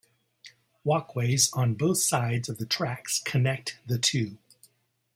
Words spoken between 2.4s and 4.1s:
of the tracks connect the